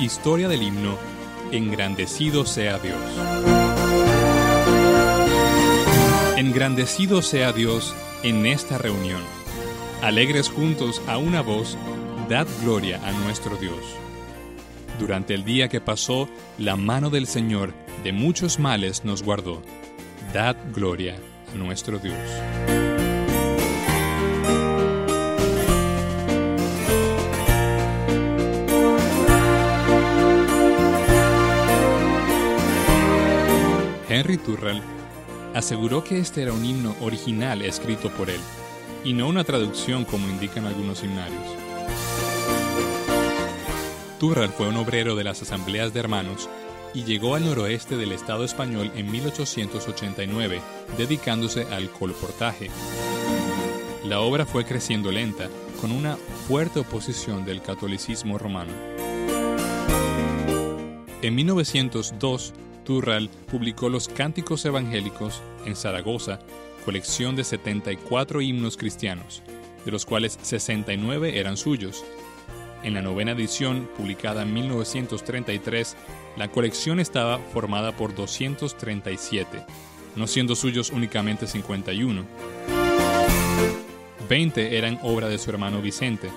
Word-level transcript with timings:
Historia 0.00 0.48
del 0.48 0.62
himno 0.62 0.96
Engrandecido 1.52 2.46
sea 2.46 2.78
Dios. 2.78 2.98
Engrandecido 6.38 7.20
sea 7.20 7.52
Dios 7.52 7.94
en 8.22 8.46
esta 8.46 8.78
reunión. 8.78 9.20
Alegres 10.00 10.48
juntos 10.48 11.02
a 11.06 11.18
una 11.18 11.42
voz, 11.42 11.76
dad 12.30 12.46
gloria 12.62 12.98
a 13.06 13.12
nuestro 13.12 13.56
Dios. 13.56 13.76
Durante 14.98 15.34
el 15.34 15.44
día 15.44 15.68
que 15.68 15.82
pasó, 15.82 16.30
la 16.56 16.76
mano 16.76 17.10
del 17.10 17.26
Señor 17.26 17.74
de 18.02 18.12
muchos 18.12 18.58
males 18.58 19.04
nos 19.04 19.22
guardó. 19.22 19.60
Dad 20.32 20.56
gloria 20.74 21.16
a 21.52 21.58
nuestro 21.58 21.98
Dios. 21.98 22.16
Henry 34.20 34.36
Turrell 34.36 34.82
aseguró 35.54 36.04
que 36.04 36.18
este 36.18 36.42
era 36.42 36.52
un 36.52 36.62
himno 36.62 36.94
original 37.00 37.62
escrito 37.62 38.10
por 38.10 38.28
él, 38.28 38.40
y 39.02 39.14
no 39.14 39.26
una 39.26 39.44
traducción 39.44 40.04
como 40.04 40.28
indican 40.28 40.66
algunos 40.66 41.02
himnarios. 41.02 41.42
Turrell 44.18 44.50
fue 44.50 44.68
un 44.68 44.76
obrero 44.76 45.16
de 45.16 45.24
las 45.24 45.40
asambleas 45.40 45.94
de 45.94 46.00
hermanos 46.00 46.50
y 46.92 47.04
llegó 47.04 47.34
al 47.34 47.46
noroeste 47.46 47.96
del 47.96 48.12
Estado 48.12 48.44
español 48.44 48.92
en 48.94 49.10
1889, 49.10 50.60
dedicándose 50.98 51.66
al 51.72 51.88
colportaje. 51.88 52.68
La 54.04 54.20
obra 54.20 54.44
fue 54.44 54.66
creciendo 54.66 55.10
lenta, 55.10 55.48
con 55.80 55.92
una 55.92 56.16
fuerte 56.46 56.80
oposición 56.80 57.46
del 57.46 57.62
catolicismo 57.62 58.36
romano. 58.36 58.72
En 61.22 61.34
1902, 61.34 62.52
Turral 62.90 63.30
publicó 63.48 63.88
los 63.88 64.08
Cánticos 64.08 64.64
Evangélicos 64.64 65.40
en 65.64 65.76
Zaragoza, 65.76 66.40
colección 66.84 67.36
de 67.36 67.44
74 67.44 68.40
himnos 68.40 68.76
cristianos, 68.76 69.44
de 69.84 69.92
los 69.92 70.04
cuales 70.04 70.36
69 70.42 71.38
eran 71.38 71.56
suyos. 71.56 72.04
En 72.82 72.94
la 72.94 73.00
novena 73.00 73.30
edición, 73.30 73.88
publicada 73.96 74.42
en 74.42 74.52
1933, 74.52 75.96
la 76.36 76.50
colección 76.50 76.98
estaba 76.98 77.38
formada 77.38 77.96
por 77.96 78.12
237, 78.12 79.64
no 80.16 80.26
siendo 80.26 80.56
suyos 80.56 80.90
únicamente 80.90 81.46
51. 81.46 82.24
20 84.28 84.76
eran 84.76 84.98
obra 85.04 85.28
de 85.28 85.38
su 85.38 85.48
hermano 85.48 85.80
Vicente, 85.80 86.28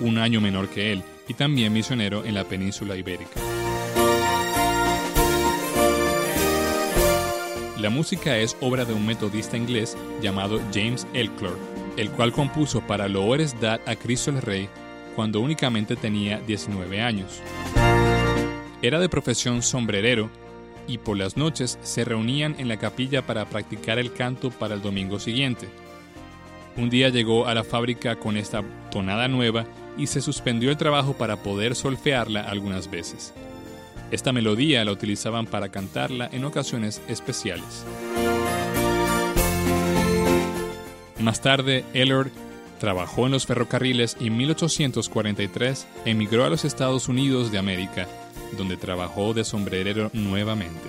un 0.00 0.18
año 0.18 0.40
menor 0.40 0.70
que 0.70 0.90
él, 0.90 1.04
y 1.28 1.34
también 1.34 1.72
misionero 1.72 2.24
en 2.24 2.34
la 2.34 2.42
península 2.42 2.96
ibérica. 2.96 3.67
La 7.78 7.90
música 7.90 8.36
es 8.36 8.56
obra 8.60 8.84
de 8.84 8.92
un 8.92 9.06
metodista 9.06 9.56
inglés 9.56 9.96
llamado 10.20 10.60
James 10.74 11.06
Elclore, 11.14 11.54
el 11.96 12.10
cual 12.10 12.32
compuso 12.32 12.80
para 12.80 13.06
Loores 13.06 13.60
Dad 13.60 13.80
a 13.86 13.94
Cristo 13.94 14.32
el 14.32 14.42
Rey 14.42 14.68
cuando 15.14 15.38
únicamente 15.38 15.94
tenía 15.94 16.40
19 16.40 17.00
años. 17.00 17.40
Era 18.82 18.98
de 18.98 19.08
profesión 19.08 19.62
sombrerero 19.62 20.28
y 20.88 20.98
por 20.98 21.16
las 21.16 21.36
noches 21.36 21.78
se 21.80 22.04
reunían 22.04 22.56
en 22.58 22.66
la 22.66 22.78
capilla 22.78 23.24
para 23.24 23.44
practicar 23.44 24.00
el 24.00 24.12
canto 24.12 24.50
para 24.50 24.74
el 24.74 24.82
domingo 24.82 25.20
siguiente. 25.20 25.68
Un 26.76 26.90
día 26.90 27.10
llegó 27.10 27.46
a 27.46 27.54
la 27.54 27.62
fábrica 27.62 28.16
con 28.16 28.36
esta 28.36 28.64
tonada 28.90 29.28
nueva 29.28 29.66
y 29.96 30.08
se 30.08 30.20
suspendió 30.20 30.70
el 30.70 30.76
trabajo 30.76 31.12
para 31.12 31.36
poder 31.44 31.76
solfearla 31.76 32.40
algunas 32.40 32.90
veces. 32.90 33.32
Esta 34.10 34.32
melodía 34.32 34.84
la 34.84 34.92
utilizaban 34.92 35.46
para 35.46 35.68
cantarla 35.68 36.28
en 36.32 36.44
ocasiones 36.44 37.02
especiales. 37.08 37.84
Más 41.20 41.40
tarde, 41.42 41.84
Eller 41.92 42.30
trabajó 42.78 43.26
en 43.26 43.32
los 43.32 43.46
ferrocarriles 43.46 44.16
y 44.18 44.28
en 44.28 44.36
1843 44.36 45.86
emigró 46.04 46.44
a 46.44 46.48
los 46.48 46.64
Estados 46.64 47.08
Unidos 47.08 47.52
de 47.52 47.58
América, 47.58 48.06
donde 48.56 48.76
trabajó 48.76 49.34
de 49.34 49.44
sombrerero 49.44 50.10
nuevamente. 50.14 50.88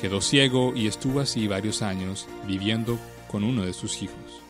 Quedó 0.00 0.20
ciego 0.20 0.74
y 0.74 0.88
estuvo 0.88 1.20
así 1.20 1.46
varios 1.46 1.82
años 1.82 2.26
viviendo 2.46 2.98
con 3.28 3.44
uno 3.44 3.64
de 3.64 3.72
sus 3.72 4.02
hijos. 4.02 4.49